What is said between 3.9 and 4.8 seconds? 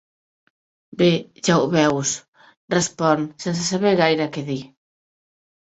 gaire què dir—.